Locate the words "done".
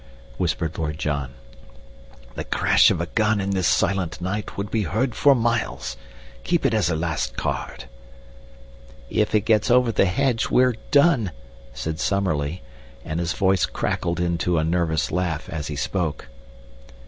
10.89-11.31